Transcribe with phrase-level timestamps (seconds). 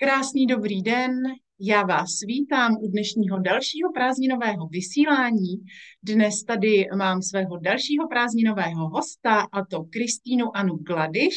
[0.00, 1.22] Krásný dobrý den,
[1.60, 5.64] já vás vítám u dnešního dalšího prázdninového vysílání.
[6.02, 11.36] Dnes tady mám svého dalšího prázdninového hosta, a to Kristýnu Anu Gladyš.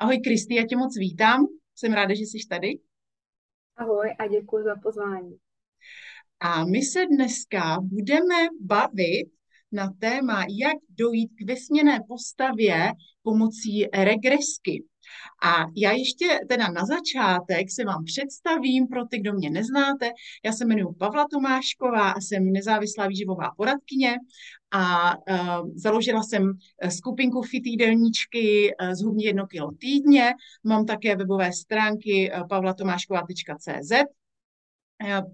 [0.00, 2.78] Ahoj Kristý, já tě moc vítám, jsem ráda, že jsi tady.
[3.76, 5.36] Ahoj a děkuji za pozvání.
[6.40, 9.30] A my se dneska budeme bavit
[9.72, 12.92] na téma, jak dojít k vysněné postavě
[13.22, 14.84] pomocí regresky.
[15.44, 20.10] A já ještě teda na začátek se vám představím pro ty, kdo mě neznáte.
[20.44, 24.16] Já se jmenuji Pavla Tomášková a jsem nezávislá výživová poradkyně
[24.70, 30.34] a uh, založila jsem e, skupinku Fit jídelníčky uh, zhubně jedno kilo týdně.
[30.64, 34.04] Mám také webové stránky uh, pavlatomášková.cz Eh,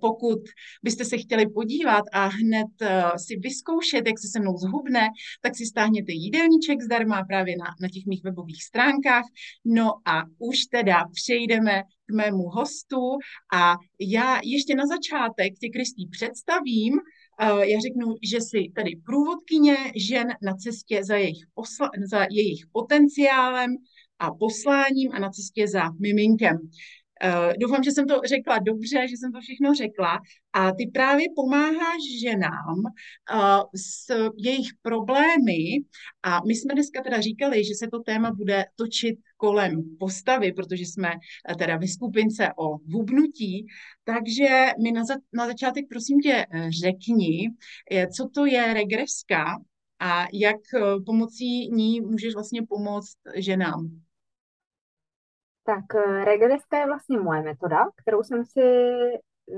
[0.01, 0.39] pokud
[0.83, 5.09] byste se chtěli podívat a hned eh, si vyzkoušet, jak se se mnou zhubne,
[5.43, 9.25] tak si stáhněte jídelníček zdarma právě na, na těch mých webových stránkách.
[9.65, 13.01] No a už teda přejdeme k mému hostu
[13.55, 16.95] a já ještě na začátek tě, Kristý, představím.
[17.41, 19.77] Eh, já řeknu, že jsi tady průvodkyně
[20.09, 23.77] žen na cestě za jejich, posla, za jejich potenciálem
[24.19, 26.59] a posláním a na cestě za miminkem.
[27.25, 30.19] Uh, doufám, že jsem to řekla dobře, že jsem to všechno řekla.
[30.53, 35.85] A ty právě pomáháš ženám uh, s jejich problémy.
[36.23, 40.83] A my jsme dneska teda říkali, že se to téma bude točit kolem postavy, protože
[40.83, 43.67] jsme uh, teda ve skupince o hubnutí.
[44.05, 46.47] Takže mi na, za, na začátek prosím tě
[46.83, 47.51] řekni,
[48.17, 49.45] co to je regreska
[50.01, 50.57] a jak
[51.07, 54.01] pomocí ní můžeš vlastně pomoct ženám.
[55.69, 58.63] Tak eh, regreska je vlastně moje metoda, kterou jsem si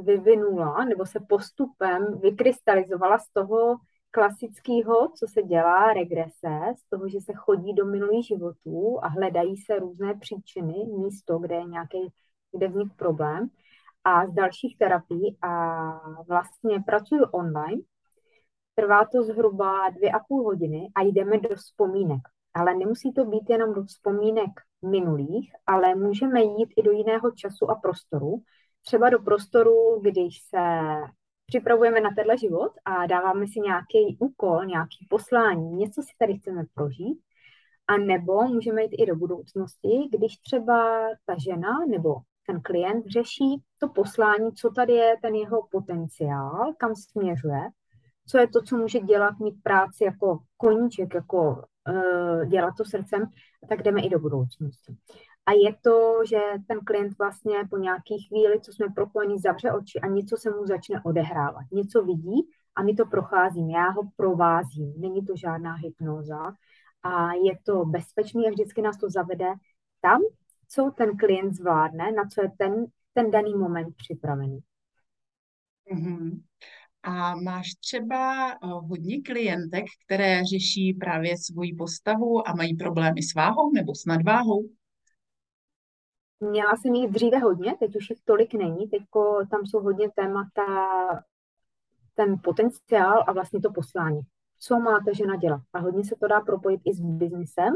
[0.04, 3.76] vyvinula nebo se postupem vykrystalizovala z toho
[4.10, 9.56] klasického, co se dělá regrese, z toho, že se chodí do minulých životů a hledají
[9.56, 12.12] se různé příčiny, místo, kde je nějaký,
[12.52, 13.50] kde vznik problém
[14.04, 15.52] a z dalších terapií a
[16.28, 17.82] vlastně pracuji online.
[18.74, 22.20] Trvá to zhruba dvě a půl hodiny a jdeme do vzpomínek.
[22.54, 24.50] Ale nemusí to být jenom do vzpomínek
[24.82, 28.42] minulých, ale můžeme jít i do jiného času a prostoru.
[28.86, 30.58] Třeba do prostoru, když se
[31.46, 36.64] připravujeme na tenhle život a dáváme si nějaký úkol, nějaký poslání, něco si tady chceme
[36.74, 37.18] prožít,
[37.86, 42.14] a nebo můžeme jít i do budoucnosti, když třeba ta žena nebo
[42.46, 47.60] ten klient řeší to poslání, co tady je ten jeho potenciál, kam směřuje,
[48.26, 51.64] co je to, co může dělat, mít práci jako koníček, jako
[52.46, 53.26] dělat to srdcem,
[53.68, 54.96] tak jdeme i do budoucnosti.
[55.46, 60.00] A je to, že ten klient vlastně po nějaké chvíli, co jsme propojeni, zavře oči
[60.00, 61.64] a něco se mu začne odehrávat.
[61.72, 64.94] Něco vidí a my to procházím, já ho provázím.
[64.96, 66.54] Není to žádná hypnoza
[67.02, 69.52] a je to bezpečný a vždycky nás to zavede
[70.00, 70.20] tam,
[70.68, 74.60] co ten klient zvládne, na co je ten, ten daný moment připravený.
[75.92, 76.40] Mm-hmm.
[77.02, 83.34] A máš třeba eh, hodně klientek, které řeší právě svoji postavu a mají problémy s
[83.34, 84.68] váhou nebo s nadváhou?
[86.40, 88.88] Měla jsem jich dříve hodně, teď už jich tolik není.
[88.88, 89.02] Teď
[89.50, 90.64] tam jsou hodně témata,
[92.14, 94.20] ten potenciál a vlastně to poslání.
[94.58, 95.60] Co má ta žena dělat?
[95.72, 97.74] A hodně se to dá propojit i s biznisem,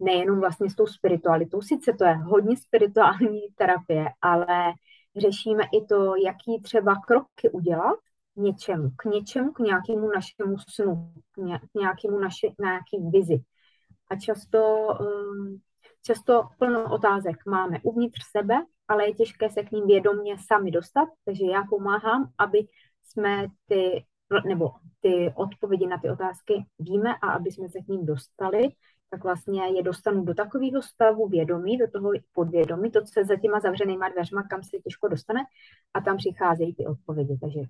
[0.00, 1.62] nejenom vlastně s tou spiritualitou.
[1.62, 4.72] Sice to je hodně spirituální terapie, ale
[5.16, 7.98] řešíme i to, jaký třeba kroky udělat,
[8.36, 13.42] něčemu, k něčemu, k nějakému našemu snu, k nějakému naše, nějaký vizi.
[14.10, 15.60] A často, um,
[16.02, 18.54] často plno otázek máme uvnitř sebe,
[18.88, 22.58] ale je těžké se k ním vědomně sami dostat, takže já pomáhám, aby
[23.04, 24.04] jsme ty,
[24.46, 24.70] nebo
[25.00, 28.68] ty odpovědi na ty otázky víme a aby jsme se k ním dostali,
[29.10, 33.36] tak vlastně je dostanu do takového stavu vědomí, do toho podvědomí, to, co se za
[33.36, 35.40] těma zavřenýma dveřma, kam se těžko dostane,
[35.94, 37.38] a tam přicházejí ty odpovědi.
[37.40, 37.60] Takže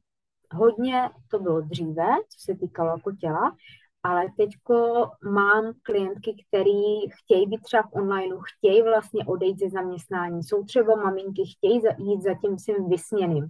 [0.53, 3.57] hodně to bylo dříve, co se týkalo jako těla,
[4.03, 10.43] ale teďko mám klientky, který chtějí být třeba v onlineu, chtějí vlastně odejít ze zaměstnání,
[10.43, 13.47] jsou třeba maminky, chtějí jít za tím svým vysněným.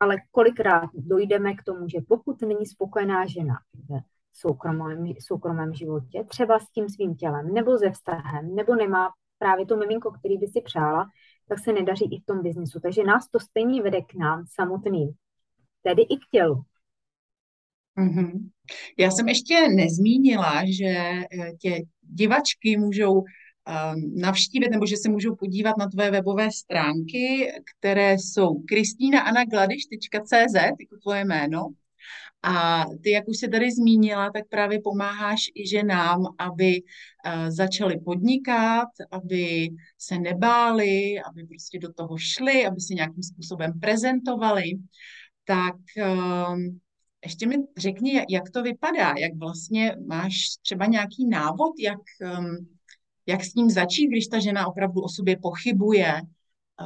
[0.00, 3.54] Ale kolikrát dojdeme k tomu, že pokud není spokojená žena
[4.32, 9.66] v soukromém, soukromém životě, třeba s tím svým tělem, nebo ze vztahem, nebo nemá právě
[9.66, 11.06] to miminko, který by si přála,
[11.48, 12.80] tak se nedaří i v tom biznisu.
[12.80, 15.14] Takže nás to stejně vede k nám samotným
[15.86, 16.62] tedy i k tělu.
[17.98, 18.30] Mm-hmm.
[18.98, 23.24] Já jsem ještě nezmínila, že eh, tě divačky můžou um,
[24.16, 31.24] navštívit nebo že se můžou podívat na tvoje webové stránky, které jsou kristýnaanagladiš.cz, jako tvoje
[31.24, 31.68] jméno.
[32.42, 37.98] A ty, jak už se tady zmínila, tak právě pomáháš i ženám, aby uh, začaly
[38.00, 39.68] podnikat, aby
[39.98, 44.70] se nebáli, aby prostě do toho šli, aby se nějakým způsobem prezentovali.
[45.46, 46.80] Tak um,
[47.22, 52.00] ještě mi řekni, jak to vypadá, jak vlastně máš třeba nějaký návod, jak,
[52.38, 52.76] um,
[53.26, 56.22] jak s ním začít, když ta žena opravdu o sobě pochybuje.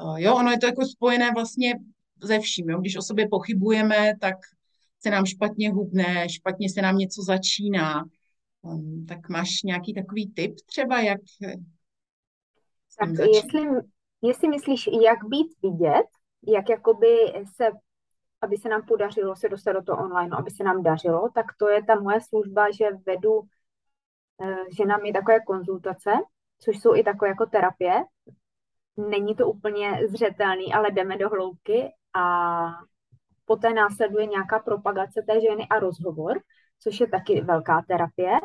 [0.05, 1.75] Uh, jo, ono je to jako spojené vlastně
[2.23, 2.71] ze vším.
[2.71, 2.81] Jo?
[2.81, 4.37] Když o sobě pochybujeme, tak
[5.01, 8.05] se nám špatně hubne, špatně se nám něco začíná.
[8.63, 11.21] Um, tak máš nějaký takový tip třeba, jak
[13.01, 13.61] tak jestli,
[14.23, 16.07] jestli myslíš, jak být vidět,
[16.57, 17.07] jak jakoby
[17.57, 17.65] se,
[18.43, 21.69] aby se nám podařilo se dostat do toho online, aby se nám dařilo, tak to
[21.69, 23.41] je ta moje služba, že vedu
[24.43, 26.11] eh, že nám je takové konzultace,
[26.59, 28.05] což jsou i takové jako terapie.
[28.97, 32.67] Není to úplně zřetelný, ale jdeme do hloubky a
[33.45, 36.41] poté následuje nějaká propagace té ženy a rozhovor,
[36.83, 38.41] což je taky velká terapie.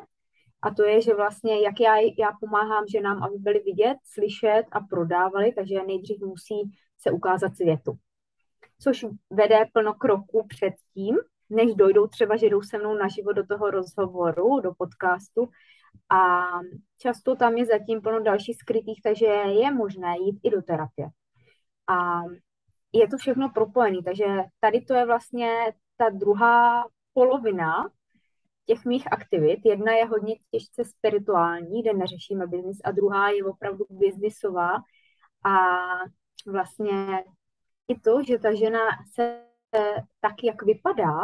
[0.62, 4.80] A to je, že vlastně, jak já, já pomáhám ženám, aby byly vidět, slyšet a
[4.80, 7.98] prodávali, takže nejdřív musí se ukázat světu.
[8.80, 11.18] Což vede plno kroků předtím,
[11.50, 15.50] než dojdou třeba, že jdou se mnou naživo do toho rozhovoru, do podcastu.
[16.10, 16.44] A
[16.98, 21.08] často tam je zatím plno dalších skrytých, takže je možné jít i do terapie.
[21.88, 22.22] A
[22.94, 24.26] je to všechno propojené, takže
[24.60, 25.52] tady to je vlastně
[25.98, 27.90] ta druhá polovina
[28.66, 29.60] těch mých aktivit.
[29.66, 34.76] Jedna je hodně těžce spirituální, kde neřešíme biznis, a druhá je opravdu biznisová.
[35.46, 35.78] A
[36.48, 37.24] vlastně
[37.88, 38.80] i to, že ta žena
[39.14, 39.46] se
[40.22, 41.22] tak, jak vypadá,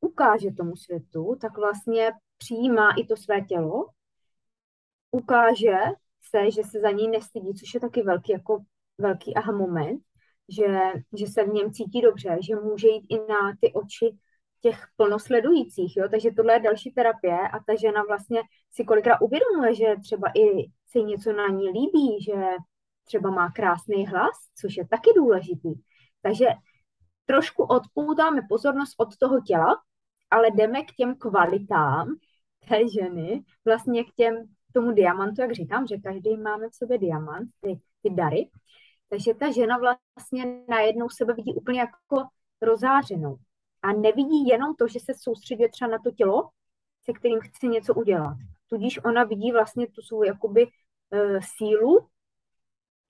[0.00, 3.86] ukáže tomu světu, tak vlastně přijímá i to své tělo,
[5.10, 5.76] ukáže
[6.30, 8.58] se, že se za ní nestydí, což je taky velký, jako
[8.98, 10.00] velký aha moment,
[10.48, 10.78] že,
[11.18, 14.16] že se v něm cítí dobře, že může jít i na ty oči
[14.60, 16.08] těch plnosledujících, jo?
[16.10, 20.66] takže tohle je další terapie a ta žena vlastně si kolikrát uvědomuje, že třeba i
[20.86, 22.34] se něco na ní líbí, že
[23.04, 25.74] třeba má krásný hlas, což je taky důležitý.
[26.22, 26.46] Takže
[27.26, 29.82] trošku odpoutáme pozornost od toho těla,
[30.30, 32.08] ale jdeme k těm kvalitám
[32.68, 34.34] té ženy, vlastně k těm
[34.72, 38.50] tomu diamantu, jak říkám, že každý máme v sobě diamant, ty, ty dary,
[39.08, 42.28] takže ta žena vlastně najednou sebe vidí úplně jako
[42.62, 43.36] rozářenou.
[43.82, 46.48] A nevidí jenom to, že se soustředí třeba na to tělo,
[47.04, 48.36] se kterým chce něco udělat.
[48.68, 52.08] Tudíž ona vidí vlastně tu svou jakoby uh, sílu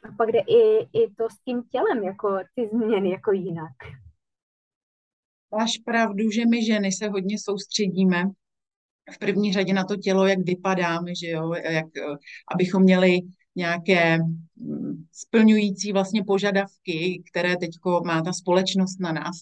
[0.03, 3.77] a pak jde i, i to s tím tělem, jako ty změny jako jinak.
[5.59, 8.25] Máš pravdu, že my ženy se hodně soustředíme
[9.11, 12.17] v první řadě na to tělo, jak vypadáme, že jo, jak, eh,
[12.55, 13.19] abychom měli
[13.57, 14.19] nějaké
[14.57, 17.71] mm, splňující vlastně požadavky, které teď
[18.05, 19.37] má ta společnost na nás.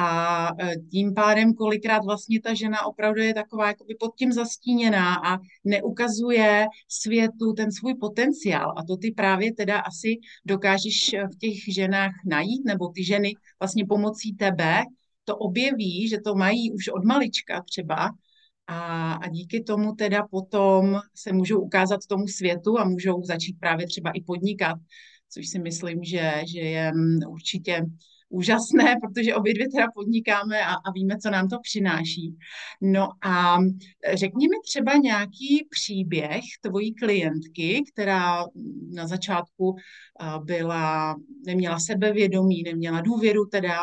[0.00, 5.14] A e, tím pádem kolikrát vlastně ta žena opravdu je taková jakoby pod tím zastíněná
[5.14, 8.74] a neukazuje světu ten svůj potenciál.
[8.76, 13.84] A to ty právě teda asi dokážeš v těch ženách najít, nebo ty ženy vlastně
[13.86, 14.82] pomocí tebe
[15.24, 18.10] to objeví, že to mají už od malička třeba
[18.66, 23.86] a, a díky tomu teda potom se můžou ukázat tomu světu a můžou začít právě
[23.86, 24.76] třeba i podnikat,
[25.28, 27.84] což si myslím, že, že je mm, určitě
[28.28, 32.36] úžasné, protože obě dvě teda podnikáme a, a víme, co nám to přináší.
[32.82, 33.58] No a
[34.14, 38.44] řekni mi třeba nějaký příběh tvojí klientky, která
[38.94, 39.76] na začátku
[40.44, 41.16] byla,
[41.46, 43.78] neměla sebevědomí, neměla důvěru teda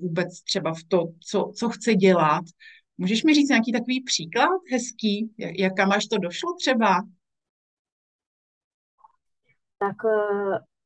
[0.00, 2.44] vůbec třeba v to, co, co chce dělat
[3.00, 7.02] Můžeš mi říct nějaký takový příklad hezký, jak, kam až to došlo třeba?
[9.78, 9.96] Tak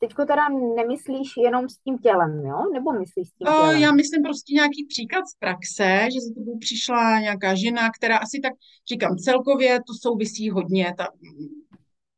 [0.06, 2.58] teďko teda nemyslíš jenom s tím tělem, jo?
[2.73, 3.82] Nebo myslíš s tím tělem?
[3.82, 8.40] Já myslím prostě nějaký příklad z praxe, že za tebou přišla nějaká žena, která asi
[8.40, 8.52] tak,
[8.92, 11.08] říkám, celkově to souvisí hodně, ta,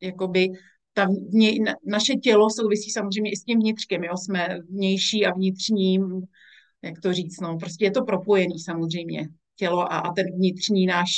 [0.00, 0.48] jakoby,
[0.92, 1.50] ta vně,
[1.86, 4.16] naše tělo souvisí samozřejmě i s tím vnitřkem, jo?
[4.16, 5.98] Jsme vnější a vnitřní,
[6.82, 11.10] jak to říct, no, prostě je to propojený samozřejmě tělo a, a ten vnitřní náš,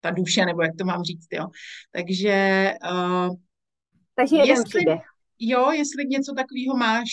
[0.00, 1.46] ta duše, nebo jak to mám říct, jo.
[1.92, 2.72] Takže...
[2.92, 3.36] Uh,
[4.14, 5.00] Takže jeden jestli, příběh.
[5.38, 7.08] Jo, jestli něco takového máš,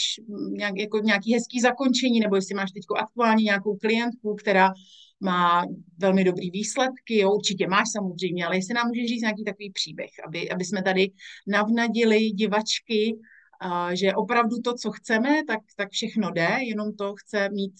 [0.51, 4.71] nějak, jako nějaký hezký zakončení, nebo jestli máš teď aktuálně nějakou klientku, která
[5.19, 5.63] má
[5.97, 10.09] velmi dobrý výsledky, jo, určitě máš samozřejmě, ale jestli nám můžeš říct nějaký takový příběh,
[10.27, 11.11] aby, aby jsme tady
[11.47, 13.17] navnadili divačky,
[13.65, 17.73] uh, že opravdu to, co chceme, tak, tak všechno jde, jenom to chce mít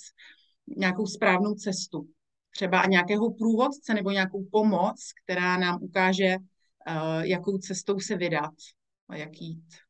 [0.78, 2.08] nějakou správnou cestu
[2.56, 8.54] třeba nějakého průvodce nebo nějakou pomoc, která nám ukáže, uh, jakou cestou se vydat
[9.10, 9.85] a jak jít.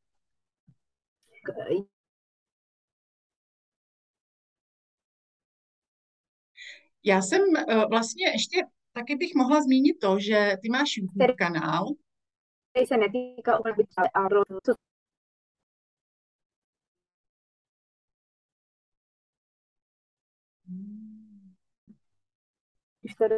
[7.03, 11.85] Já jsem uh, vlastně ještě taky bych mohla zmínit to, že ty máš YouTube kanál.
[12.71, 13.75] který se netýká úplně
[14.13, 14.29] a
[14.65, 14.73] co
[23.03, 23.35] Už tady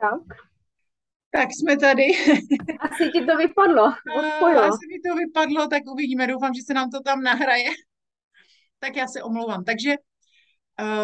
[0.00, 0.48] Tak.
[1.30, 2.02] Tak jsme tady.
[2.80, 3.84] Asi ti to vypadlo.
[4.16, 4.58] Odpojo.
[4.58, 6.26] Asi mi to vypadlo, tak uvidíme.
[6.26, 7.70] Doufám, že se nám to tam nahraje.
[8.78, 9.64] Tak já se omlouvám.
[9.64, 9.94] Takže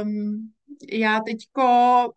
[0.02, 0.52] um,
[0.92, 1.62] já teďko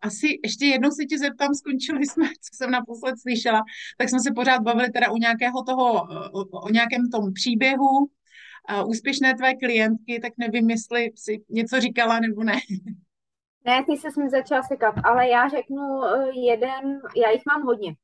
[0.00, 3.62] asi ještě jednou se tě zeptám, skončili jsme, co jsem naposled slyšela,
[3.98, 5.92] tak jsme se pořád bavili teda o nějakého toho,
[6.32, 12.20] o, o nějakém tom příběhu, uh, úspěšné tvé klientky, tak nevím, jestli si něco říkala
[12.20, 12.54] nebo ne.
[13.68, 17.94] Ne, ty se mi začala sekat, ale já řeknu eh, jeden, já jich mám hodně,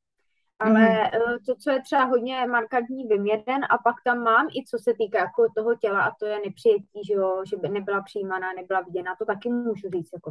[0.59, 1.39] ale mm-hmm.
[1.47, 4.95] to, co je třeba hodně markantní, vím jeden a pak tam mám i co se
[4.99, 8.81] týká jako toho těla a to je nepřijetí, že, jo, že by nebyla přijímaná, nebyla
[8.81, 10.11] viděna, to taky můžu říct.
[10.15, 10.31] Jako.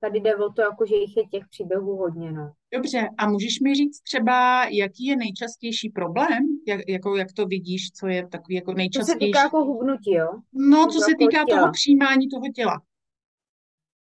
[0.00, 2.32] Tady jde o to, jako, že jich je těch příběhů hodně.
[2.32, 2.52] No.
[2.74, 6.42] Dobře, a můžeš mi říct třeba, jaký je nejčastější problém?
[6.68, 9.18] Jak, jako, jak to vidíš, co je takový jako nejčastější?
[9.18, 10.28] To se týká jako hubnutí, jo?
[10.52, 11.60] No, co se týká těla.
[11.60, 12.80] toho přijímání toho těla.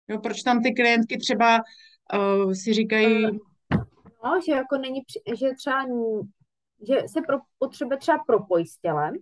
[0.08, 1.58] Jo, proč tam ty klientky třeba
[2.14, 3.22] uh, si říkají...
[4.24, 5.00] No, že jako není,
[5.38, 5.86] že třeba,
[6.88, 9.14] že se pro, potřebuje třeba propojit s tělem,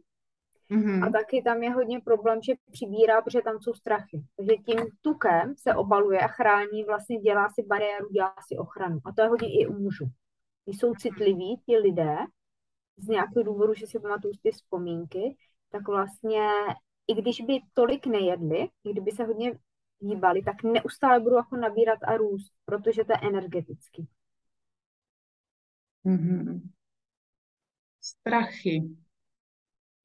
[0.70, 1.06] Mm-hmm.
[1.06, 4.22] A taky tam je hodně problém, že přibírá, protože tam jsou strachy.
[4.36, 8.98] Takže tím tukem se obaluje a chrání, vlastně dělá si bariéru, dělá si ochranu.
[9.04, 10.06] A to je hodně i u mužů.
[10.64, 12.16] Když jsou citliví ti lidé,
[12.98, 15.36] z nějakého důvodu, že si pamatuju ty vzpomínky,
[15.70, 16.48] tak vlastně
[17.08, 19.58] i když by tolik nejedli, i kdyby se hodně
[20.00, 24.08] hýbali, tak neustále budou jako nabírat a růst, protože to je energetický.
[26.04, 26.60] Mm-hmm.
[28.00, 28.82] Strachy.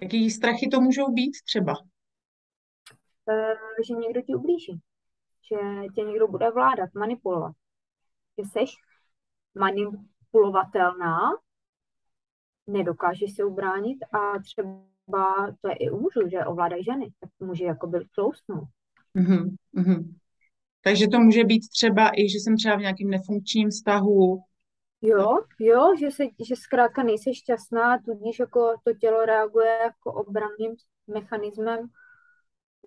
[0.01, 1.73] Jaký strachy to můžou být třeba?
[3.29, 3.55] E,
[3.87, 4.81] že někdo ti ublíží.
[5.51, 7.55] Že tě někdo bude vládat, manipulovat.
[8.37, 8.65] Že jsi
[9.55, 11.19] manipulovatelná,
[12.67, 17.63] nedokážeš se ubránit a třeba to je i u mužů, že ovládají ženy, tak muži
[17.63, 18.61] jako byl tloustnou.
[19.17, 20.15] Mm-hmm, mm-hmm.
[20.83, 24.43] Takže to může být třeba i, že jsem třeba v nějakém nefunkčním vztahu.
[25.01, 25.27] Jo,
[25.59, 30.75] jo, že, se, že zkrátka nejsi šťastná, tudíž jako to tělo reaguje jako obranným
[31.07, 31.79] mechanismem,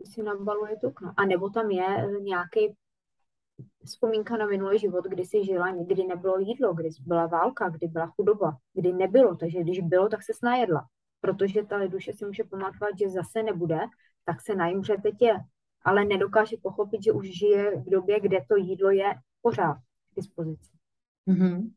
[0.05, 1.13] si nabaluje tukno.
[1.17, 2.75] A nebo tam je nějaký
[3.85, 8.07] vzpomínka na minulý život, kdy jsi žila, kdy nebylo jídlo, kdy byla válka, kdy byla
[8.07, 10.87] chudoba, kdy nebylo, takže když bylo, tak se snajedla.
[11.21, 13.81] Protože ta duše si může pamatovat, že zase nebude,
[14.25, 14.83] tak se najím,
[15.21, 15.35] je
[15.85, 19.75] ale nedokáže pochopit, že už žije v době, kde to jídlo je pořád
[20.13, 20.71] k dispozici.
[21.29, 21.71] Mm-hmm.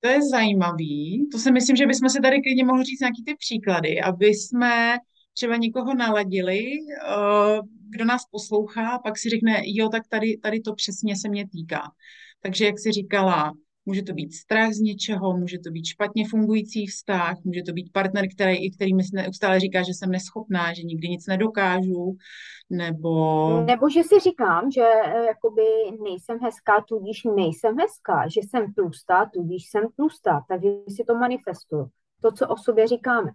[0.00, 1.28] To je zajímavý.
[1.32, 4.96] To si myslím, že bychom se tady klidně mohli říct nějaký ty příklady, aby jsme
[5.34, 7.60] třeba někoho naladili, eh,
[7.90, 11.82] kdo nás poslouchá, pak si řekne, jo, tak tady, tady to přesně se mě týká.
[12.40, 13.52] Takže jak si říkala,
[13.88, 17.92] Může to být strach z něčeho, může to být špatně fungující vztah, může to být
[17.92, 22.16] partner, který, který mi neustále říká, že jsem neschopná, že nikdy nic nedokážu,
[22.70, 23.10] nebo...
[23.60, 25.62] Nebo že si říkám, že eh, jakoby
[26.02, 31.90] nejsem hezká, tudíž nejsem hezká, že jsem tlustá, tudíž jsem tlustá, takže si to manifestuju.
[32.20, 33.30] To, co o sobě říkáme.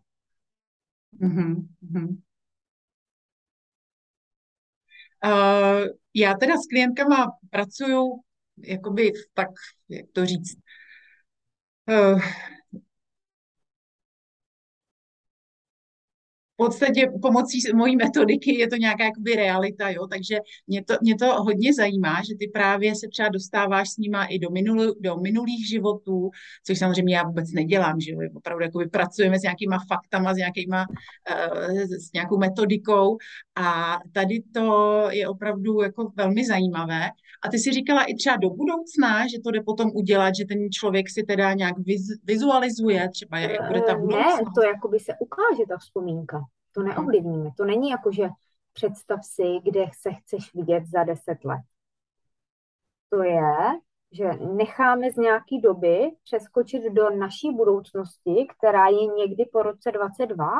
[1.21, 2.17] Mm-hmm.
[5.25, 8.21] Uh, já teda s klientkama pracuju
[8.57, 9.49] jakoby tak,
[9.89, 10.57] jak to říct,
[16.59, 21.15] uh, podstatě pomocí mojí metodiky je to nějaká jakoby realita, jo, takže mě to, mě
[21.15, 25.17] to hodně zajímá, že ty právě se třeba dostáváš s nima i do, minul, do
[25.17, 26.29] minulých životů,
[26.65, 30.85] což samozřejmě já vůbec nedělám, že jo, opravdu jakoby pracujeme s nějakýma faktama, s nějakýma,
[30.89, 33.17] uh, s nějakou metodikou
[33.55, 37.09] a tady to je opravdu jako velmi zajímavé.
[37.45, 40.71] A ty si říkala i třeba do budoucna, že to jde potom udělat, že ten
[40.71, 44.39] člověk si teda nějak viz, vizualizuje, třeba jak bude ta budoucnost.
[44.39, 46.43] Ne, to jakoby se ukáže ta vzpomínka.
[46.73, 47.49] To neovlivníme.
[47.57, 48.29] To není jako, že
[48.73, 51.61] představ si, kde se chceš vidět za deset let.
[53.09, 53.53] To je,
[54.11, 60.51] že necháme z nějaké doby přeskočit do naší budoucnosti, která je někdy po roce 22,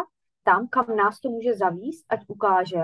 [0.44, 2.84] tam, kam nás to může zavíst, ať ukáže,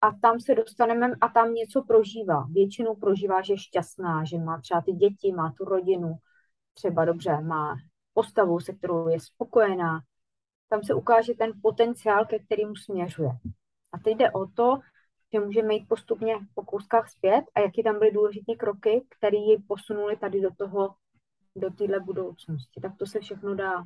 [0.00, 2.46] a tam se dostaneme a tam něco prožívá.
[2.50, 6.14] Většinou prožívá, že je šťastná, že má třeba ty děti, má tu rodinu,
[6.74, 7.76] třeba dobře, má
[8.14, 10.00] postavu, se kterou je spokojená,
[10.70, 13.30] tam se ukáže ten potenciál, ke kterému směřuje.
[13.92, 14.78] A teď jde o to,
[15.32, 19.58] že můžeme jít postupně po kouskách zpět a jaký tam byly důležité kroky, které ji
[19.68, 20.94] posunuli tady do toho,
[21.56, 22.80] do téhle budoucnosti.
[22.80, 23.84] Tak to se všechno dá.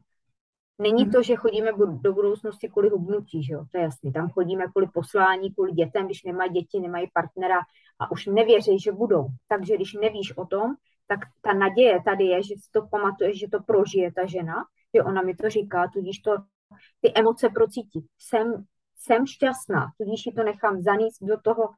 [0.78, 3.64] Není to, že chodíme do budoucnosti kvůli hubnutí, že jo?
[3.72, 4.12] to je jasný.
[4.12, 7.60] Tam chodíme kvůli poslání, kvůli dětem, když nemají děti, nemají partnera
[7.98, 9.26] a už nevěří, že budou.
[9.48, 10.74] Takže když nevíš o tom,
[11.06, 14.54] tak ta naděje tady je, že si to pamatuješ, že to prožije ta žena,
[14.94, 16.36] že ona mi to říká, tudíž to
[17.00, 18.06] ty emoce procítí.
[18.18, 18.64] Jsem,
[18.96, 21.68] jsem šťastná, tudíž ji to nechám zaníst do toho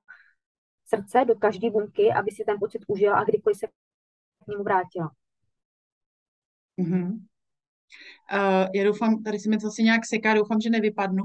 [0.86, 5.10] srdce, do každé bunky, aby si ten pocit užila a kdykoliv se k němu vrátila.
[6.80, 7.18] Mm-hmm.
[8.32, 11.22] Uh, já doufám, tady si mi to asi nějak seká, doufám, že nevypadnu,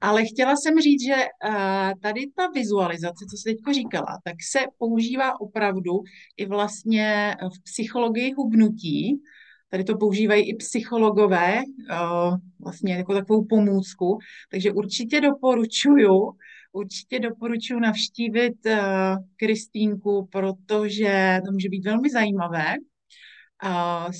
[0.00, 4.58] ale chtěla jsem říct, že uh, tady ta vizualizace, co jsi teď říkala, tak se
[4.78, 5.92] používá opravdu
[6.36, 9.22] i vlastně v psychologii hubnutí,
[9.70, 14.18] Tady to používají i psychologové, uh, vlastně jako takovou pomůcku,
[14.50, 16.32] takže určitě doporučuju,
[16.72, 18.56] určitě doporučuji navštívit
[19.36, 22.74] Kristýnku, protože to může být velmi zajímavé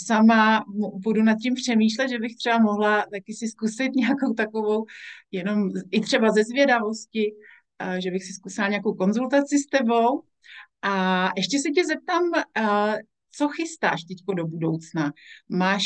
[0.06, 0.64] sama
[0.94, 4.84] budu nad tím přemýšlet, že bych třeba mohla taky si zkusit nějakou takovou,
[5.30, 7.32] jenom i třeba ze zvědavosti,
[7.98, 10.22] že bych si zkusila nějakou konzultaci s tebou.
[10.82, 12.22] A ještě se tě zeptám,
[13.30, 15.12] co chystáš teď do budoucna?
[15.48, 15.84] Máš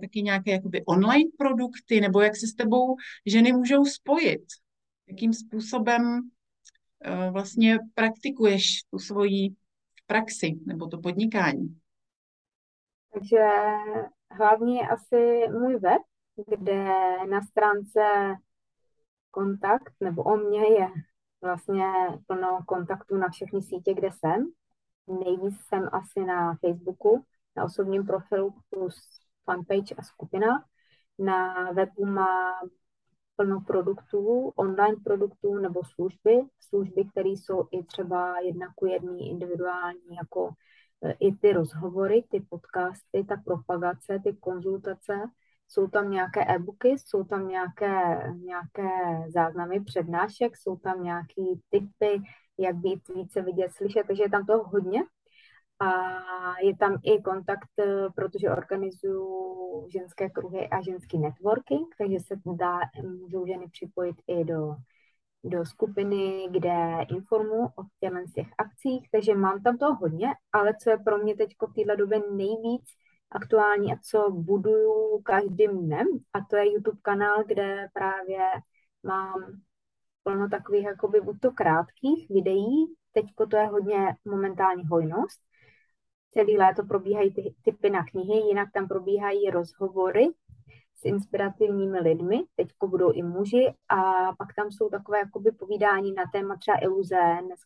[0.00, 2.96] taky nějaké jakoby online produkty, nebo jak se s tebou
[3.26, 4.42] ženy můžou spojit?
[5.08, 6.30] Jakým způsobem
[7.30, 9.54] vlastně praktikuješ tu svoji
[10.06, 11.78] praxi nebo to podnikání?
[13.12, 13.46] Takže
[14.30, 16.02] hlavně asi můj web,
[16.58, 16.84] kde
[17.30, 18.00] na stránce
[19.30, 20.88] kontakt nebo o mě je
[21.42, 21.84] vlastně
[22.26, 24.46] plno kontaktů na všechny sítě, kde jsem.
[25.06, 27.24] Nejvíc jsem asi na Facebooku,
[27.56, 28.94] na osobním profilu plus
[29.44, 30.64] fanpage a skupina.
[31.18, 32.60] Na webu má
[33.36, 40.14] plno produktů, online produktů nebo služby, služby, které jsou i třeba jedna ku jedný individuální,
[40.16, 40.50] jako
[41.20, 45.14] i ty rozhovory, ty podcasty, ta propagace, ty konzultace,
[45.68, 48.88] jsou tam nějaké e-booky, jsou tam nějaké, nějaké
[49.28, 52.22] záznamy přednášek, jsou tam nějaké typy,
[52.58, 55.02] jak být více vidět, slyšet, takže je tam toho hodně.
[55.80, 55.90] A
[56.62, 57.68] je tam i kontakt,
[58.14, 64.74] protože organizuju ženské kruhy a ženský networking, takže se dá, můžou ženy připojit i do
[65.44, 70.90] do skupiny, kde informuji o těchto těch akcích, takže mám tam toho hodně, ale co
[70.90, 72.84] je pro mě teď v této době nejvíc
[73.30, 78.38] aktuální a co buduju každým dnem, a to je YouTube kanál, kde právě
[79.02, 79.60] mám
[80.22, 85.40] plno takových jakoby buď to krátkých videí, teď to je hodně momentální hojnost,
[86.30, 90.28] celý léto probíhají ty typy na knihy, jinak tam probíhají rozhovory
[90.94, 93.96] s inspirativními lidmi, teď budou i muži a
[94.38, 97.60] pak tam jsou takové jakoby povídání na téma třeba iluze, dnes,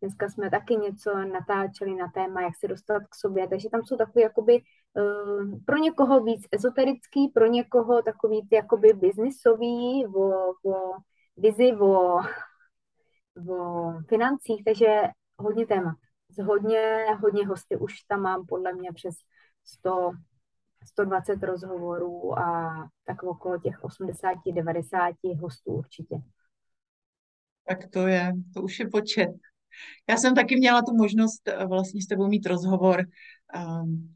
[0.00, 3.96] dneska jsme taky něco natáčeli na téma, jak se dostat k sobě, takže tam jsou
[3.96, 4.62] takové jakoby
[4.94, 10.92] uh, pro někoho víc ezoterický, pro někoho takový ty jakoby biznisový, o, o
[11.36, 12.18] vizi, o,
[13.48, 14.86] o financích, takže
[15.36, 15.96] hodně témat.
[16.44, 19.14] Hodně, hodně hosty už tam mám podle mě přes
[19.64, 20.10] 100
[20.84, 22.72] 120 rozhovorů a
[23.04, 26.16] tak okolo těch 80-90 hostů určitě.
[27.68, 29.28] Tak to je, to už je počet.
[30.08, 33.04] Já jsem taky měla tu možnost eh, vlastně s tebou mít rozhovor.
[33.82, 34.14] Um,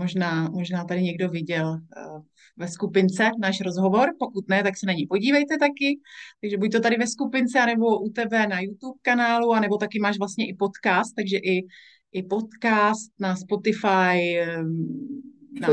[0.00, 2.22] možná, možná tady někdo viděl uh,
[2.56, 6.00] ve skupince náš rozhovor, pokud ne, tak se na ní podívejte taky.
[6.40, 10.18] Takže buď to tady ve skupince, anebo u tebe na YouTube kanálu, anebo taky máš
[10.18, 11.66] vlastně i podcast, takže i,
[12.12, 15.22] i podcast na Spotify, um,
[15.60, 15.68] na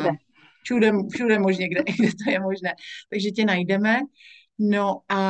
[0.63, 2.71] všude, všude možně, kde, kde to je možné.
[3.09, 3.99] Takže tě najdeme.
[4.59, 5.21] No a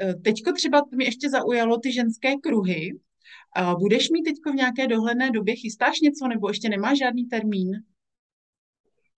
[0.00, 2.98] e, teďko třeba mi ještě zaujalo ty ženské kruhy.
[3.78, 7.70] Budeš mít teďko v nějaké dohledné době, chystáš něco nebo ještě nemáš žádný termín?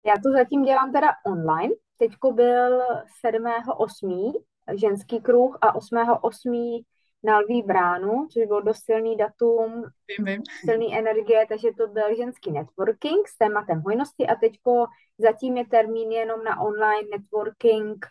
[0.05, 1.73] Já to zatím dělám teda online.
[1.97, 2.81] Teďko byl
[3.25, 4.33] 7.8.
[4.75, 6.83] ženský kruh a 8.8
[7.23, 9.83] na lví bránu, což bylo dost silný datum,
[10.17, 10.43] vím, vím.
[10.65, 14.85] silný energie, takže to byl ženský networking s tématem hojnosti a teďko
[15.17, 18.05] zatím je termín jenom na online networking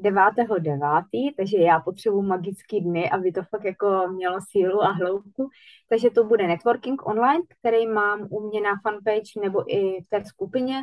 [0.00, 5.48] 9.9., takže já potřebuji magický dny, aby to fakt jako mělo sílu a hloubku.
[5.88, 10.24] Takže to bude networking online, který mám u mě na fanpage nebo i v té
[10.24, 10.82] skupině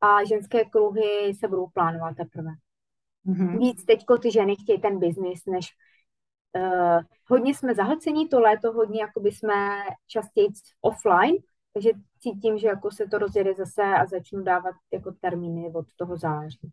[0.00, 2.50] a ženské kruhy se budou plánovat teprve.
[3.26, 3.58] Mm-hmm.
[3.58, 5.66] Víc teďko ty ženy chtějí ten biznis, než
[6.56, 9.54] Uh, hodně jsme zahlcení to léto, hodně jakoby jsme
[10.06, 10.48] častěji
[10.80, 11.36] offline,
[11.72, 16.16] takže cítím, že jako se to rozjede zase a začnu dávat jako termíny od toho
[16.16, 16.70] září.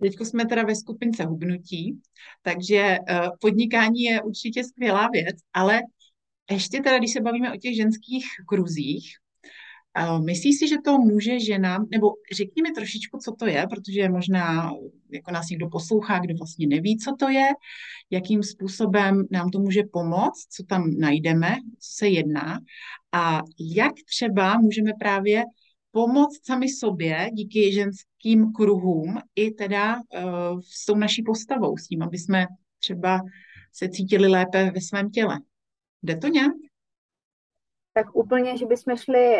[0.00, 2.00] Teď jsme teda ve skupince hubnutí,
[2.42, 2.96] takže
[3.40, 5.80] podnikání je určitě skvělá věc, ale
[6.50, 9.16] ještě teda, když se bavíme o těch ženských kruzích,
[10.24, 14.72] Myslíš si, že to může ženám, nebo řekni mi trošičku, co to je, protože možná
[15.10, 17.48] jako nás někdo poslouchá, kdo vlastně neví, co to je,
[18.10, 22.58] jakým způsobem nám to může pomoct, co tam najdeme, co se jedná
[23.12, 23.42] a
[23.76, 25.44] jak třeba můžeme právě
[25.90, 32.02] pomoct sami sobě díky ženským kruhům i teda uh, s tou naší postavou, s tím,
[32.02, 32.46] aby jsme
[32.78, 33.20] třeba
[33.72, 35.40] se cítili lépe ve svém těle.
[36.02, 36.52] Jde to nějak?
[37.94, 39.36] Tak úplně, že bychom šli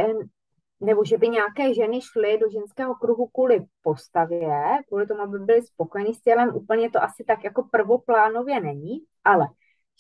[0.83, 5.62] nebo že by nějaké ženy šly do ženského kruhu kvůli postavě, kvůli tomu, aby byly
[5.62, 9.47] spokojeny s tělem, úplně to asi tak jako prvoplánově není, ale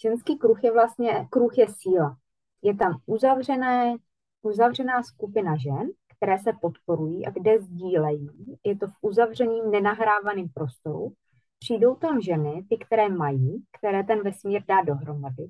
[0.02, 2.16] ženský kruh je vlastně, kruh je síla.
[2.62, 3.96] Je tam uzavřené,
[4.42, 8.58] uzavřená skupina žen, které se podporují a kde sdílejí.
[8.64, 11.12] Je to v uzavřeným, nenahrávaném prostoru.
[11.58, 15.46] Přijdou tam ženy, ty, které mají, které ten vesmír dá dohromady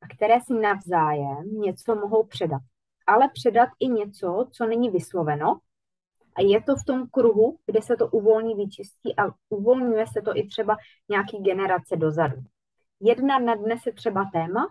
[0.00, 2.62] a které si navzájem něco mohou předat
[3.06, 5.58] ale předat i něco, co není vysloveno.
[6.36, 10.36] A je to v tom kruhu, kde se to uvolní, vyčistí a uvolňuje se to
[10.36, 10.76] i třeba
[11.08, 12.36] nějaký generace dozadu.
[13.00, 14.66] Jedna nadnese třeba téma,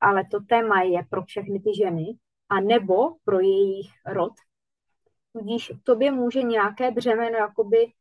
[0.00, 2.04] ale to téma je pro všechny ty ženy,
[2.48, 4.32] a nebo pro jejich rod.
[5.32, 7.92] Tudíž tobě může nějaké břemeno jakoby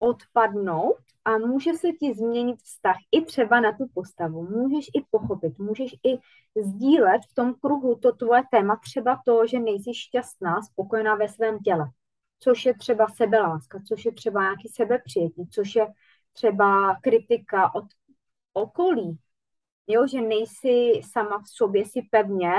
[0.00, 4.42] odpadnout a může se ti změnit vztah i třeba na tu postavu.
[4.42, 6.18] Můžeš i pochopit, můžeš i
[6.62, 11.58] sdílet v tom kruhu to tvoje téma, třeba to, že nejsi šťastná, spokojená ve svém
[11.58, 11.90] těle,
[12.38, 15.86] což je třeba sebeláska, což je třeba nějaký sebepřijetí, což je
[16.32, 17.84] třeba kritika od
[18.52, 19.18] okolí,
[19.86, 22.52] jo, že nejsi sama v sobě si pevně,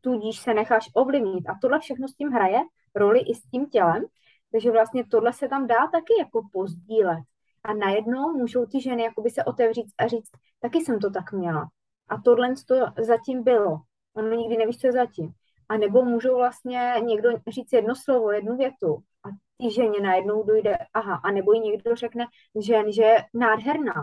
[0.00, 1.48] tudíž se necháš ovlivnit.
[1.48, 2.60] A tohle všechno s tím hraje
[2.94, 4.04] roli i s tím tělem,
[4.52, 7.24] takže vlastně tohle se tam dá taky jako pozdílet.
[7.64, 10.30] A najednou můžou ty ženy jakoby se otevřít a říct,
[10.60, 11.68] taky jsem to tak měla.
[12.08, 13.80] A tohle to zatím bylo.
[14.14, 15.32] Ono nikdy nevíš, co je zatím.
[15.68, 19.28] A nebo můžou vlastně někdo říct jedno slovo, jednu větu a
[19.58, 22.26] ty ženě najednou dojde, aha, a nebo jí někdo řekne
[22.60, 23.94] žen, že je nádherná.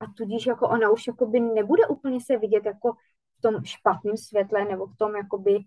[0.00, 2.92] A tudíž jako ona už jakoby nebude úplně se vidět jako
[3.38, 5.58] v tom špatném světle nebo v tom jakoby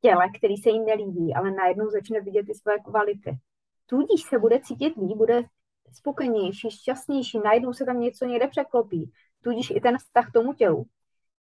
[0.00, 3.38] těle, který se jí nelíbí, ale najednou začne vidět ty své kvality.
[3.86, 5.42] Tudíž se bude cítit líp, bude
[5.92, 10.84] spokojenější, šťastnější, najednou se tam něco někde překlopí, tudíž i ten vztah k tomu tělu.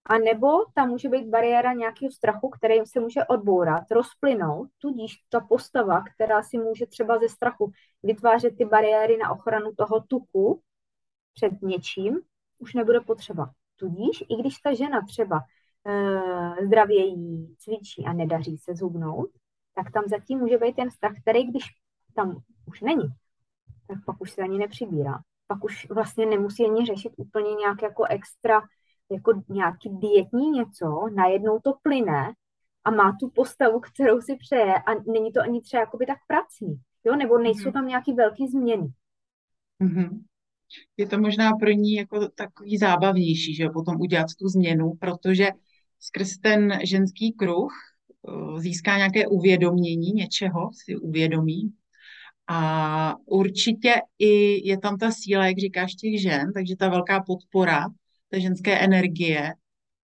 [0.06, 5.39] A nebo tam může být bariéra nějakého strachu, který se může odbourat, rozplynout, tudíž ta
[5.39, 7.72] postava, která si může třeba ze strachu
[8.04, 10.62] vytvářet ty bariéry na ochranu toho tuku
[11.34, 12.20] před něčím,
[12.60, 13.52] už nebude potřeba.
[13.76, 15.41] Tudíž, i když ta žena třeba
[15.88, 19.30] e, zdravě jí, cvičí a nedaří se zhubnout,
[19.76, 21.63] tak tam zatím může být ten vztah, který když
[22.15, 23.08] tam už není,
[23.88, 25.19] tak pak už se ani nepřibírá.
[25.47, 28.62] Pak už vlastně nemusí ani řešit úplně nějak jako extra,
[29.12, 32.34] jako nějaký dietní něco, najednou to plyne
[32.84, 36.80] a má tu postavu, kterou si přeje a není to ani třeba jakoby tak pracný,
[37.06, 37.73] jo, nebo nejsou mhm.
[37.73, 38.88] tam nějaký velký změny.
[39.84, 40.23] Mm-hmm.
[40.97, 45.47] Je to možná pro ní jako takový zábavnější, že potom udělat tu změnu, protože
[45.99, 47.71] skrz ten ženský kruh
[48.27, 51.73] eh, získá nějaké uvědomění něčeho, si uvědomí,
[52.47, 57.86] a určitě i je tam ta síla, jak říkáš, těch žen, takže ta velká podpora
[58.29, 59.53] té ženské energie.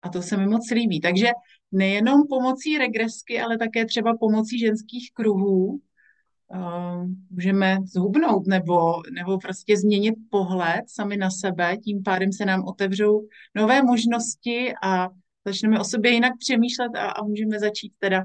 [0.02, 1.00] A to se mi moc líbí.
[1.00, 1.28] Takže
[1.72, 9.76] nejenom pomocí regresky, ale také třeba pomocí ženských kruhů uh, můžeme zhubnout nebo, nebo prostě
[9.76, 15.08] změnit pohled sami na sebe, tím pádem se nám otevřou nové možnosti a
[15.46, 18.24] začneme o sobě jinak přemýšlet a, a můžeme začít teda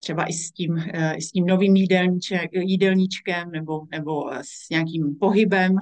[0.00, 1.76] třeba i s tím, eh, i s tím novým
[2.52, 5.76] jídelníčkem nebo, nebo s nějakým pohybem.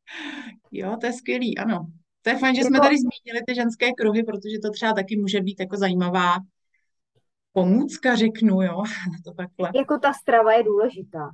[0.72, 1.86] jo, to je skvělý, ano.
[2.22, 5.16] To je fajn, že jsme jako- tady zmínili ty ženské kruhy, protože to třeba taky
[5.16, 6.34] může být jako zajímavá
[7.52, 8.82] pomůcka, řeknu, jo,
[9.24, 9.70] to takhle.
[9.74, 11.30] Jako ta strava je důležitá,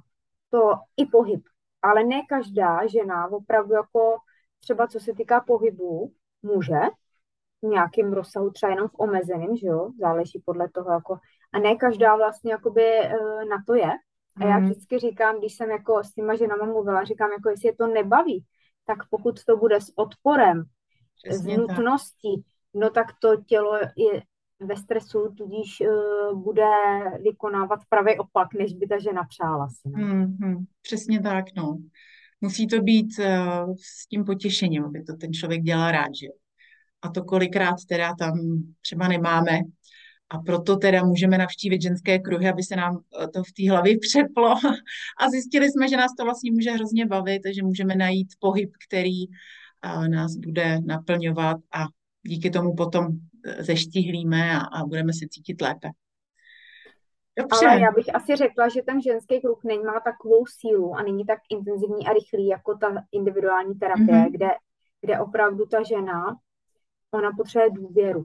[0.51, 0.59] to
[0.97, 1.43] i pohyb,
[1.83, 4.17] ale ne každá žena opravdu jako
[4.61, 6.81] třeba co se týká pohybu, může
[7.67, 11.19] nějakém rozsahu, třeba jenom v omezeném, že jo, záleží podle toho, jako
[11.53, 13.91] a ne každá vlastně jakoby eh, na to je.
[14.37, 14.65] A já mhm.
[14.65, 18.45] vždycky říkám, když jsem jako s těma ženama mluvila, říkám, jako jestli je to nebaví,
[18.87, 20.65] tak pokud to bude s odporem,
[21.25, 22.45] Přesně s nutností, tak.
[22.75, 24.23] no tak to tělo je
[24.61, 26.71] ve stresu, tudíž uh, bude
[27.23, 29.89] vykonávat pravý opak, než by ta žena přála si.
[29.89, 29.99] No.
[29.99, 31.79] Hmm, přesně tak, no.
[32.41, 36.27] Musí to být uh, s tím potěšením, aby to ten člověk dělal rád, že
[37.03, 38.33] A to kolikrát teda tam
[38.81, 39.59] třeba nemáme
[40.31, 42.99] A proto teda můžeme navštívit ženské kruhy, aby se nám
[43.35, 44.55] to v té hlavě přeplo.
[45.21, 49.25] A zjistili jsme, že nás to vlastně může hrozně bavit, takže můžeme najít pohyb, který
[50.09, 51.85] nás bude naplňovat a
[52.23, 53.07] díky tomu potom
[53.59, 55.89] zeštihlíme a, a budeme se cítit lépe.
[57.39, 57.67] Dobře.
[57.67, 61.39] Ale já bych asi řekla, že ten ženský kruh nemá takovou sílu a není tak
[61.51, 64.31] intenzivní a rychlý jako ta individuální terapie, mm-hmm.
[64.31, 64.49] kde,
[65.01, 66.37] kde opravdu ta žena,
[67.11, 68.25] ona potřebuje důvěru.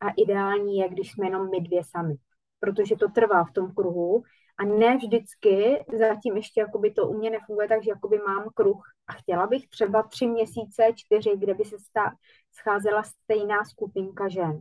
[0.00, 2.14] A ideální je, když jsme jenom my dvě sami.
[2.60, 4.22] Protože to trvá v tom kruhu
[4.58, 8.82] a ne vždycky, zatím ještě jakoby to u mě nefunguje tak, že jakoby mám kruh
[9.06, 12.12] a chtěla bych třeba tři měsíce, čtyři, kde by se stá,
[12.52, 14.60] scházela stejná skupinka žen.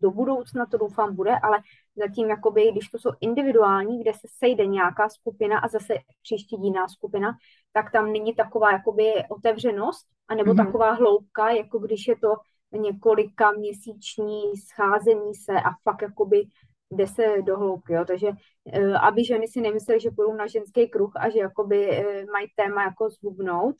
[0.00, 1.58] Do budoucna to doufám bude, ale
[1.96, 6.88] zatím, jakoby, když to jsou individuální, kde se sejde nějaká skupina a zase příští jiná
[6.88, 7.32] skupina,
[7.72, 10.66] tak tam není taková jakoby otevřenost, anebo mm-hmm.
[10.66, 12.34] taková hloubka, jako když je to
[12.72, 16.46] několika měsíční scházení se a fakt jakoby
[16.90, 18.04] jde se do hloubky, jo.
[18.04, 18.28] takže
[18.72, 22.46] eh, aby ženy si nemyslely, že půjdou na ženský kruh a že jakoby eh, mají
[22.56, 23.76] téma jako zhubnout,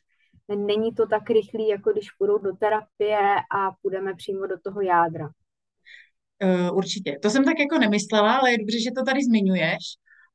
[0.57, 3.18] není to tak rychlý, jako když půjdou do terapie
[3.51, 5.29] a půjdeme přímo do toho jádra.
[6.44, 7.18] Uh, určitě.
[7.22, 9.85] To jsem tak jako nemyslela, ale je dobře, že to tady zmiňuješ.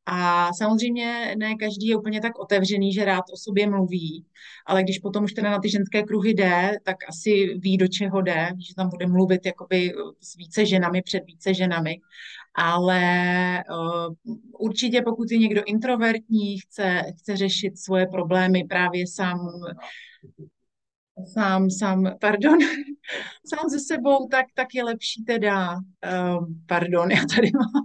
[0.05, 4.25] A samozřejmě ne každý je úplně tak otevřený, že rád o sobě mluví,
[4.65, 8.21] ale když potom už teda na ty ženské kruhy jde, tak asi ví, do čeho
[8.21, 11.99] jde, že tam bude mluvit jakoby s více ženami před více ženami.
[12.55, 19.39] Ale uh, určitě pokud je někdo introvertní, chce, chce řešit svoje problémy právě sám
[21.33, 22.57] sám, sám, pardon,
[23.45, 27.82] sám ze sebou, tak, tak je lepší teda, um, pardon, já tady mám,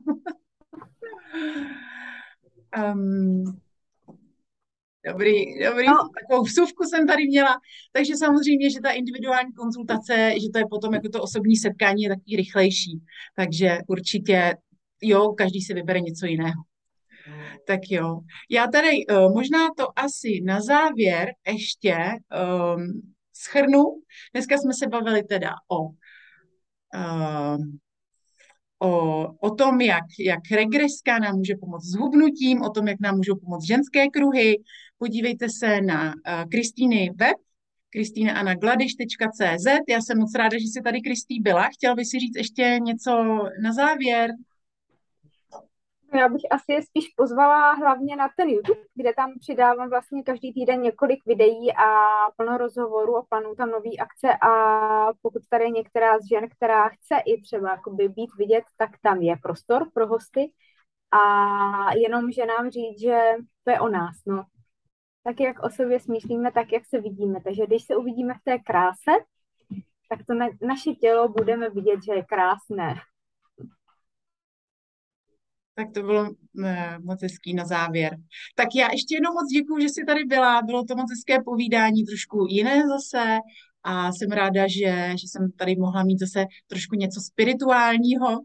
[2.95, 3.45] um,
[5.07, 6.09] Dobrý, dobrý, no.
[6.21, 7.57] takovou vsuvku jsem tady měla.
[7.93, 12.09] Takže samozřejmě, že ta individuální konzultace, že to je potom jako to osobní setkání je
[12.09, 13.01] takový rychlejší.
[13.37, 14.55] Takže určitě,
[15.03, 16.63] jo, každý si vybere něco jiného.
[17.67, 18.21] Tak jo.
[18.51, 21.97] Já tady uh, možná to asi na závěr ještě
[22.77, 23.85] um, schrnu.
[24.35, 27.57] Dneska jsme se bavili teda o, uh,
[28.79, 33.17] o, o tom, jak, jak regreska nám může pomoct s hubnutím, o tom, jak nám
[33.17, 34.63] můžou pomoct ženské kruhy.
[34.99, 37.37] Podívejte se na uh, Kristýny web,
[37.91, 39.67] kristýnaanagladiš.cz.
[39.89, 41.69] Já jsem moc ráda, že jsi tady, Kristý, byla.
[41.73, 43.11] Chtěl bys si říct ještě něco
[43.63, 44.31] na závěr?
[46.15, 50.53] Já bych asi je spíš pozvala hlavně na ten YouTube, kde tam přidávám vlastně každý
[50.53, 55.71] týden několik videí a plno rozhovorů a plánuju tam nový akce a pokud tady je
[55.71, 60.07] některá z žen, která chce i třeba jakoby být vidět, tak tam je prostor pro
[60.07, 60.53] hosty
[61.11, 63.21] a jenom že nám říct, že
[63.65, 64.45] to je o nás, no.
[65.25, 67.41] Tak jak o sobě smýšlíme, tak jak se vidíme.
[67.45, 69.11] Takže když se uvidíme v té kráse,
[70.09, 72.95] tak to na, naše tělo budeme vidět, že je krásné.
[75.79, 78.17] Tak to bylo ne, moc hezký na závěr.
[78.55, 80.63] Tak já ještě jednou moc děkuji, že jsi tady byla.
[80.63, 83.39] Bylo to moc hezké povídání, trošku jiné zase.
[83.83, 88.41] A jsem ráda, že, že jsem tady mohla mít zase trošku něco spirituálního.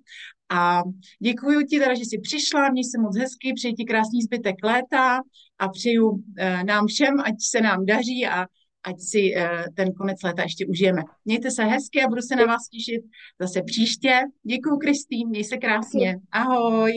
[0.49, 0.81] A
[1.19, 5.21] děkuji ti teda, že jsi přišla, měj se moc hezky, přeji ti krásný zbytek léta
[5.59, 8.45] a přeju eh, nám všem, ať se nám daří a
[8.83, 11.01] ať si uh, ten konec léta ještě užijeme.
[11.25, 13.03] Mějte se hezky a budu se na vás těšit
[13.41, 14.19] zase příště.
[14.43, 16.19] Děkuji, Kristýn, měj se krásně.
[16.31, 16.91] Ahoj.